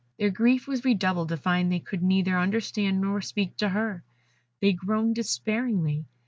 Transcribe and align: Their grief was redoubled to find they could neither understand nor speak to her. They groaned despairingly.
Their 0.17 0.31
grief 0.31 0.67
was 0.67 0.83
redoubled 0.83 1.29
to 1.29 1.37
find 1.37 1.71
they 1.71 1.79
could 1.79 2.01
neither 2.01 2.35
understand 2.35 3.01
nor 3.01 3.21
speak 3.21 3.55
to 3.57 3.69
her. 3.69 4.03
They 4.59 4.73
groaned 4.73 5.13
despairingly. 5.13 6.05